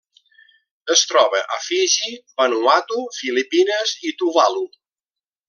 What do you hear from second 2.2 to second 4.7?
Vanuatu, Filipines i Tuvalu.